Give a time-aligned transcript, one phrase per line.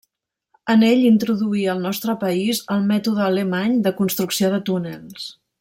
[0.73, 5.33] En ell introduí al nostre país el mètode alemany de construcció de túnels.